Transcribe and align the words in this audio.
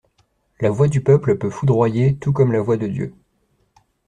La 0.61 0.71
voix 0.71 0.87
du 0.87 1.01
peuple 1.03 1.37
peut 1.37 1.51
foudroyer 1.51 2.15
tout 2.17 2.33
comme 2.33 2.51
la 2.51 2.59
voix 2.61 2.75
de 2.75 2.87
Dieu. 2.87 3.13